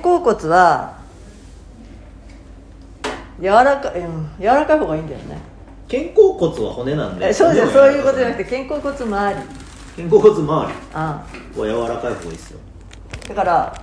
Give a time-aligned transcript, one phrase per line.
[0.00, 0.98] 甲骨は
[3.40, 5.38] 柔らかい、うん、柔らかい方がいいんだよね。
[5.90, 7.66] 肩甲骨は骨なんでえそうです。
[7.66, 9.42] 骨はそういうことじゃなくて肩甲骨周り。
[9.96, 11.26] 肩甲骨周りはあ。
[11.54, 12.60] 柔らかい方がいいですよ。
[13.28, 13.80] だから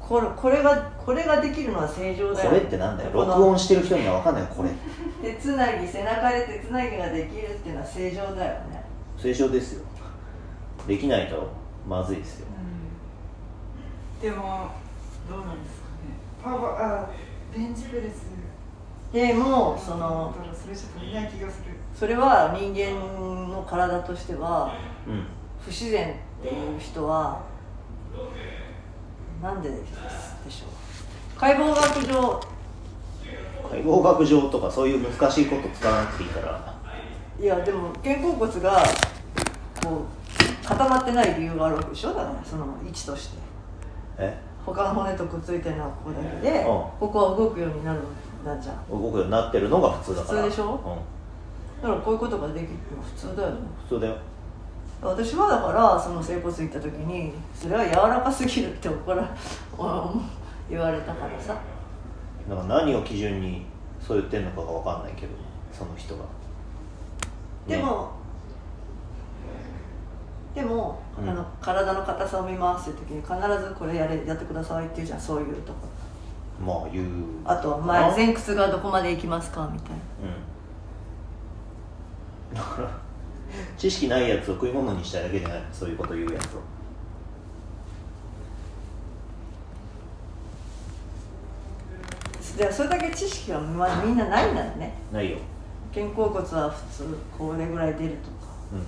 [0.00, 2.50] これこれがこれができるのは正常だよ。
[2.50, 3.10] これってなんだよ。
[3.12, 4.70] 録音してる人には分かんないよこれ。
[5.22, 8.84] 手つなぎ背中で手つなぎができるっていうのは正常だよね。
[9.16, 9.84] 正常ですよ。
[10.86, 11.48] できないと
[11.88, 12.46] まずいですよ。
[14.22, 14.70] でも
[15.28, 16.16] どうなんですかね。
[16.42, 17.10] パワーあ
[17.54, 18.26] ベンチプレス。
[19.12, 21.72] でもそのだからそれじゃ足りない気がする。
[21.94, 22.98] それは人間
[23.48, 24.74] の体としては
[25.06, 25.26] うん。
[25.64, 27.42] 不自然っていう人は
[29.42, 29.76] なんでで
[30.48, 31.38] しょう？
[31.40, 32.40] 解剖学上。
[33.68, 36.74] 解剖学上とかそういう難しいこと使わなくていいから。
[37.40, 38.82] いやでも肩甲骨が
[39.82, 42.08] こう固まってない理由があるわけでしょ？
[42.10, 43.38] だからその位置として。
[44.18, 44.38] え？
[44.66, 46.64] 他の骨とくっついてるのはここだけで、うん。
[46.64, 48.00] ここは動くようになる
[48.44, 50.42] なんじゃん動くようになってるのが普通だから。
[50.42, 50.64] 普通でしょ？
[50.74, 51.82] うん。
[51.82, 53.56] だからこういうことができるのは普通だよね。
[53.88, 54.16] 普通だよ。
[55.02, 59.28] 私はだからその整骨行った時にそれは柔らかすぎるって怒ら
[60.70, 61.54] 言われたからさ。
[62.48, 63.66] だから何を基準に
[64.00, 65.32] そう言ってんのかが分かんないけど
[65.72, 66.22] その人が。
[67.68, 68.10] でも、
[70.56, 71.28] でも、うん。
[71.28, 75.80] あの体の硬さを見回す時に必ずこれやれやってくださいって言うじゃんそういうとこ。
[76.64, 77.06] まあ言う。
[77.44, 79.90] あと前前屈がどこまで行きますかみたい
[82.54, 82.62] な。
[82.62, 82.88] だから
[83.76, 86.62] 知識ないやつを食い物にしたいだけじゃないそういうこと言うやつを。
[92.56, 94.94] でそれだけ知識はまあみんなないんだよね。
[95.12, 95.36] ないよ。
[95.94, 98.54] 肩甲骨は普通これぐらい出るとか。
[98.72, 98.86] うん。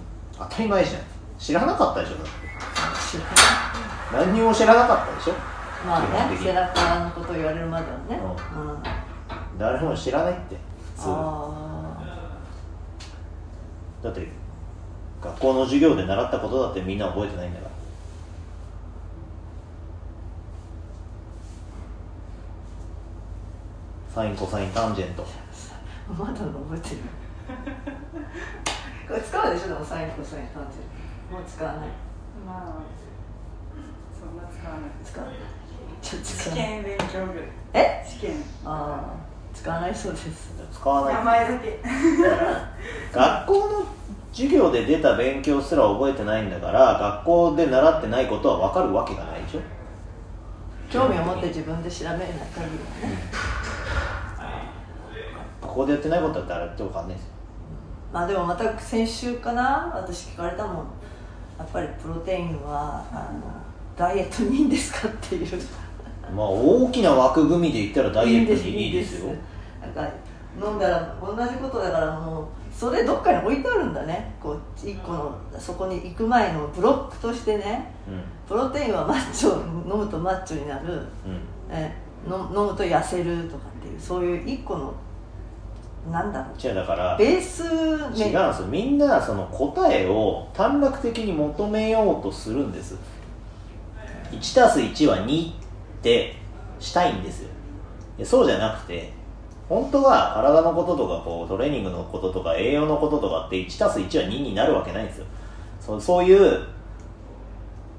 [0.48, 2.16] 当たり前じゃん知らなかったでしょ。
[2.16, 2.24] だ
[4.12, 5.34] 何にも知らなかったでしょ。
[5.86, 8.20] まあね背中のことを言われるまではね。
[8.56, 8.82] ううん。
[9.58, 10.56] 誰も知らないって
[10.96, 11.08] 普通。
[11.08, 11.50] あ
[14.02, 14.28] だって
[15.22, 17.70] 学校の授業で習ったことだってみんな覚えてないんだから。
[24.14, 25.24] サインコサインタンジェント。
[26.10, 26.96] あまだ覚えてる。
[29.08, 30.97] これ使うでしょでもサインコサインタンジェント
[31.30, 31.88] もう使わない。
[32.46, 32.62] まあ
[34.18, 34.90] そんな使わない。
[35.04, 35.36] 使わない。
[36.00, 36.64] ちょっと使試わない。
[36.68, 38.04] 験勉強ぐらいえ？
[38.08, 38.42] 試験。
[38.64, 39.18] ああ
[39.54, 40.52] 使わないそうです。
[40.72, 41.14] 使わない。
[41.14, 41.80] 名前だけ。
[43.12, 43.84] 学校の
[44.32, 49.60] 授業で出た勉強すら覚えてないんだから学校で習ってないことは分かるわけがないでしょ。
[50.90, 52.36] 興味を持って自分で調べない限りは
[53.10, 53.18] ね。
[55.60, 57.30] ここでやってないことだってあれって分かんないですよ。
[58.12, 60.86] まあでもまた先週かな私聞かれたもん
[61.58, 63.40] やっぱりプロテインはあの
[63.96, 65.46] ダイエットにいいんですかっていう。
[66.34, 69.32] まあ大きな枠組みで言ったらダイエットにいいですよ。
[69.80, 70.08] なんか
[70.62, 74.34] 飲んだら同じことだからもうそれどっかに置いてあるんだね。
[74.40, 77.92] こう一個のそこに行く前のブロックとしてね。
[78.46, 81.02] プロテインはマッチョ飲むとマッチョになる。
[81.26, 81.40] うん。
[82.26, 84.94] 飲むと痩せるとかっていうそういう一個の
[86.10, 86.58] なんだろう。
[86.58, 88.66] じゃあだからベース違うんですよ。
[88.68, 92.96] みんなその答えを短絡的に求めようとするんです。
[94.30, 95.54] 1+1 は2っ
[96.02, 96.34] て
[96.78, 97.50] したいんですよ。
[98.24, 99.12] そうじゃなくて
[99.68, 105.26] 本当は体のこととかこうトレーニングのこととか栄養のこととかって 1+1 は2になるわけないんですよ。
[105.80, 106.64] そうそういう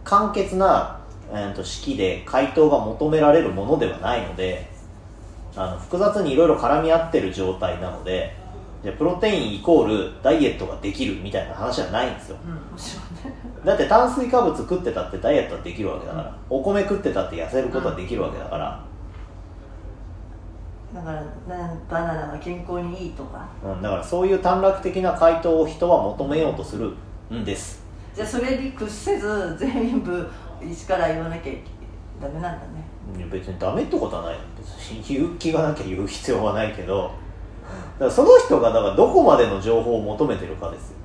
[0.04, 1.00] 簡潔な、
[1.32, 4.69] えー、と式で回答が求められるものではないので
[5.56, 8.36] あの複雑にいろいろ絡み合ってる状態なので
[8.82, 12.38] じゃあプロテインイコールダイエットができるみたいな話はないんですよ。
[12.46, 13.66] うん。
[13.66, 18.82] だって炭水化物食ってたってダイエットはできるわけだから、お米食ってたって痩せることはできるわけだから、
[20.94, 21.24] だから
[21.58, 23.46] なんバナナが健康にいいとか。
[23.62, 26.94] うん、だからそういう短絡的な回答を人は求めようとする
[27.34, 27.84] んです。
[28.16, 30.30] じゃあそれに屈せず全部
[30.62, 31.54] 一から言わなきゃ
[32.22, 32.84] ダメなんだね
[33.32, 34.38] 別にダメってことはない。
[34.58, 37.12] 別に言う気がなきゃ言う必要はないけど
[37.94, 40.96] だからその人がだからどこまでの情報を求めてるかですよ。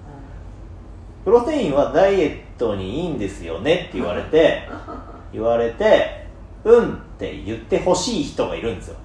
[1.25, 4.69] プロテインはダイエットにいいんですよねって言われて
[5.32, 6.26] 言われて
[6.64, 8.96] うんって言ってほしい人がいるんですよ。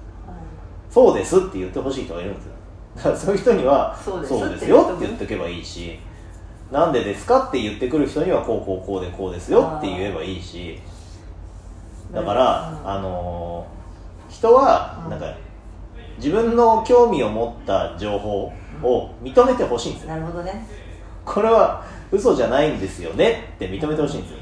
[0.90, 2.52] そうですって言ってほしい人がいるんですよ。
[2.96, 4.68] だからそういう人にはそうです。
[4.68, 5.98] よって言っておけばいいし
[6.70, 10.78] なんでですかって言ってくる人にはこうこうこうでこうですよって言えばいいし
[12.12, 12.90] だから、うん。
[12.90, 13.80] あのー
[14.30, 15.10] 人はうん。
[15.10, 15.34] なんか
[16.18, 18.52] 自分の興味を持った情報
[18.82, 20.08] を認めてほしいんですよ。
[20.10, 20.66] なるほどね。
[21.24, 24.38] これは嘘じゃないんですよねって認めてほしいんですよ。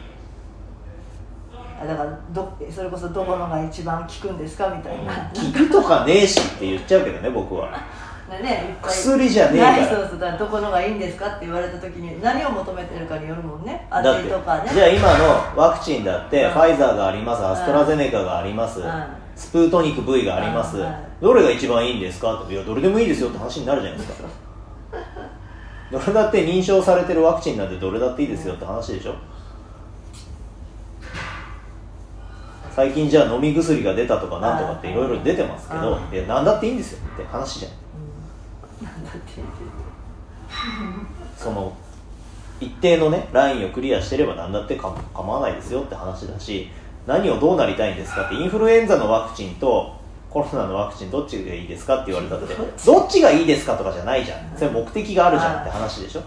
[1.81, 7.71] あだからどそれこそどこのが一番効くんですかみたいな、聞くとかねえしって言っちゃうけどね僕は
[8.37, 13.87] ね、薬じゃねえからそうそうだどこのがいいんですかって言われた時に何を求めてるかによるもんね。
[13.91, 14.71] 味とかね。
[14.71, 15.25] じゃあ今の
[15.57, 16.51] ワクチンだってうん。
[16.51, 19.05] ファイザーがありますアストラゼネカがありますうん。
[19.35, 20.95] スプートニク V がありますうん。
[21.23, 24.29] どれが一番いいんですかっていやどれでもいいですよって話になるじゃないですか。
[25.91, 29.15] どれだって認証されてるワクチンなんてどれだっていいですよって話でしょ。
[32.71, 36.15] 最近じゃあ飲み薬が出たとかなんとかっていろいろ出てますけどうん。
[36.15, 37.88] いや何だっていいんですよって話じゃん
[41.37, 41.73] その
[42.61, 46.69] 一定のねラインをクリアしてれば何だってか構わないですよって話だし
[47.07, 49.97] 何をどうなりたいんですかってインフルエンザのワクチンと
[50.29, 52.55] コロナのワクチンどっちがいいですかって言われたって
[52.85, 54.39] どっちがいいですかとかじゃないじゃん。
[54.57, 56.21] それ目的があるじゃんって話でしょ。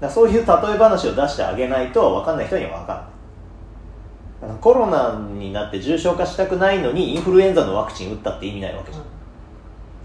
[0.00, 0.46] だそういう例え
[0.78, 4.56] 話を出してあげないと分かんない人には分かんない。
[4.60, 9.04] コロナになって重症化したくないのにインフルエンザのワクチン打ったって意味ないわけじゃん。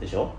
[0.02, 0.30] でしょ？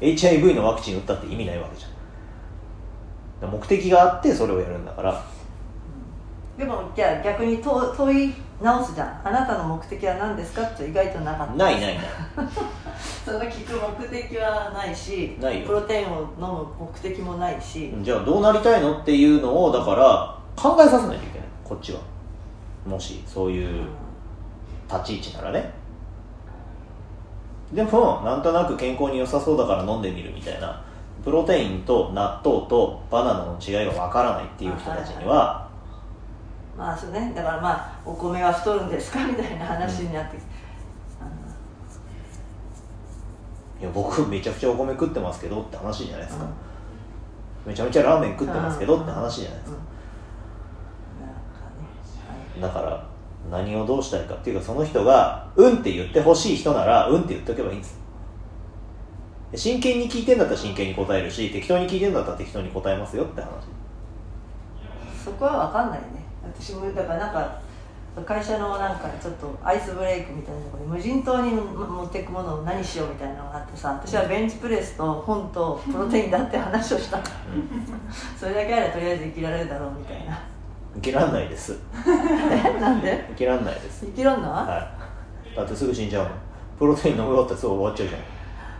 [0.00, 3.50] HIV のワクチン打ったって意味ないわけじゃん。
[3.50, 5.24] 目的があってそれをやるんだから。
[6.58, 9.28] でもじゃあ逆に問問い直すじゃん。
[9.28, 11.54] あなたの目的は何ですかって意外となかった。
[11.54, 12.04] ないないない。
[13.24, 15.66] その聞く目的はないしないよ。
[15.66, 21.48] プロテインを飲む目的もないし、じゃあどうなりたいのっていうのをだから考えさせないといけない。
[21.64, 22.00] こっちは。
[22.86, 23.86] もしそういう
[24.90, 25.79] 立ち位置ならね
[27.72, 30.82] でもなんとなく健康に良さそうだから飲んでみるみたいな
[31.24, 35.68] プロテインと納豆とバナナの違いがわからないっていう人たちには
[36.76, 37.32] まあそうね。
[37.36, 40.46] だからまあお米は太るんですかみたいな話になってきて、
[43.80, 46.46] いや僕めちゃくちゃお米食ってますけどって話じゃないですか、
[47.66, 49.78] めちゃめちゃラーメン食ってますけどって話じゃないですか、
[51.20, 51.36] なんか
[52.56, 53.06] ね、だから
[53.50, 58.00] 何をどうしたいかっていうかその人が「うん」って言ってほしい人なら「うん」って言っておけばいいんです。
[59.54, 63.48] 真剣に聞いてんだったら真剣に答えるし適当に聞いてんだったら適当に答えますよって話。
[65.24, 66.24] そこは分かんないね。
[66.44, 67.60] 私もだからなんか
[68.26, 77.20] 会社のなんかちょっとアイスブレイクみたいなところに無人島に持っていくものを何しようみたいなのがあってさ私はベンチプレスと本とプロテインだって話をした
[78.36, 80.39] それだけあればとりあえず生きられるだろうみたいな
[81.02, 81.78] 生きらんないです。
[82.06, 83.24] えなんで？
[83.30, 84.04] 生きらんないです。
[84.06, 84.90] 生きらんの、は
[85.54, 85.56] い。
[85.56, 86.32] だってすぐ死んじゃうもん。
[86.78, 88.20] プロテイン飲み終わったらすぐ終わっちゃうじゃん。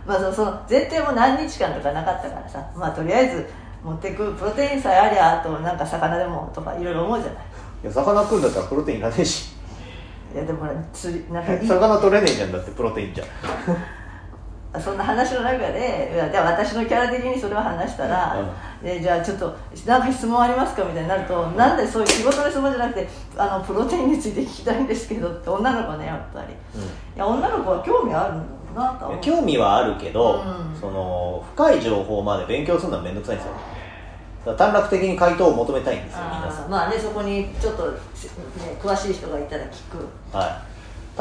[0.05, 2.71] まあそのその前提も何日間とかなかったからさ。
[2.75, 3.47] まあとりあえず
[3.83, 7.43] 持っていくプロテインさえありゃあとなんか魚でもとかいろいろ思うじゃない？
[7.83, 9.53] いや魚食うんだったらプロテインいらねえし。
[10.33, 11.67] いやでもほら釣りなんかいい。
[11.67, 13.25] 魚取れねえじゃんだってプロテインじゃ
[14.79, 18.37] そんな話の中でいやじゃあ私のキャラ的にそれを話したら、
[18.81, 26.53] でじゃあちょっと何か質問ありますかみたいになるとなんでそういう仕事の質問じゃなくてあのプロテインについて聞きたいんですけどって女の子ねやっぱり。
[27.15, 28.51] いや女の子は興味あるんだろう。
[28.73, 30.79] なと興味はあるけど、うん。
[30.79, 33.47] その深い情報まで勉強するのは面倒くさいんです
[34.47, 34.55] よ。
[34.55, 36.69] 短絡的に回答を求めたいんですよ皆さん。
[36.69, 37.97] まあねそこにちょっと、ね、
[38.81, 39.97] 詳しい人がいたら聞く。
[40.35, 40.49] はい、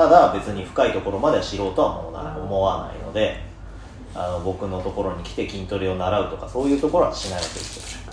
[0.00, 3.36] ただ別に深いところまでは知ろうとは思わないうん思わないので
[4.14, 8.12] あの僕のところに来て筋トレを習うとかそういうところはしないわけですよ。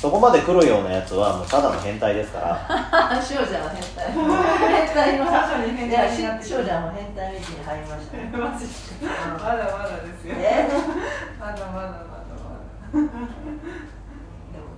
[0.00, 2.54] そこまで来るようなやつはもうただの変態ですから。
[3.20, 4.12] 少女は変態。
[4.12, 5.18] 変態。
[5.18, 6.16] の少女に変態。
[6.16, 8.16] になって少女はもう変態道に入りました。
[8.16, 8.70] ねマジか
[9.42, 10.34] まだまだですよ。
[10.38, 10.68] え
[11.38, 12.22] まだまだまだま
[12.94, 12.94] だ。
[12.94, 13.10] でも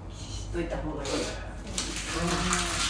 [0.08, 1.10] 知っといた方がいい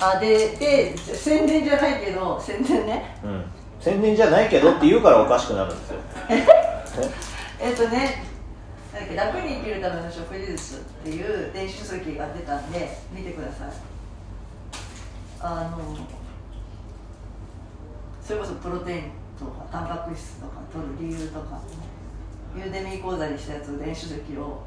[0.00, 3.16] あでで宣伝じゃないけど宣伝ね。
[3.24, 3.44] うん。
[3.80, 5.98] 宣伝じゃないけどって 言うからおかしくなるんですよ。
[7.60, 8.24] えっとね
[8.92, 13.68] なんだっけ楽に生きるための食事術っていう電子書籍が出たんで見てください。
[15.40, 15.96] あの
[18.22, 19.02] それこそプロテイン
[19.38, 21.60] とかタンパク質とか取る理由とか
[22.56, 24.62] ユーデミー講座にしたやつを電子書籍を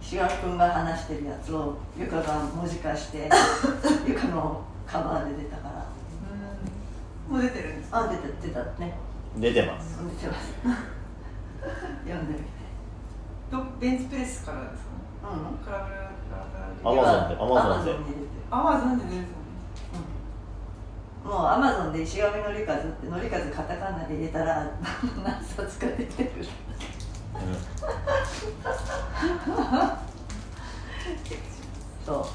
[0.00, 3.28] 志賀君が話してるやつをゆかが文字化して
[4.06, 5.86] ゆかのカバーで出たから。
[7.28, 7.34] うん。
[7.34, 7.90] もう出てるんです。
[7.90, 8.96] かあ出た出たね。
[9.36, 9.98] 出てます。
[10.20, 10.54] 出てます。
[12.08, 12.44] 読んでみて。
[13.50, 14.90] どベンチプレスからですか
[15.30, 15.58] うん。
[15.58, 16.08] クラブラ
[16.84, 17.92] アマゾンでアマゾンで。
[17.92, 18.26] Amazon に出てる。
[18.50, 19.38] アマゾンで出てる
[21.24, 24.70] もうアマゾンで石上のりかずってのりかずカタカナで入れたら
[25.22, 26.30] 何冊か出てる
[32.04, 32.28] そ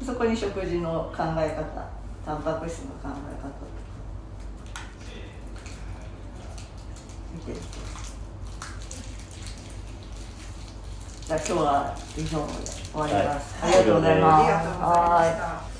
[0.00, 0.04] う。
[0.04, 1.88] そこに食事の考え方
[2.24, 3.20] タンパク質の考え方とか。
[7.34, 7.58] 見てる
[11.26, 12.52] じゃあ今日は以上で
[12.92, 13.72] 終わります、はい。
[13.74, 14.42] ありがとうございます。
[14.42, 15.73] ありがとうござい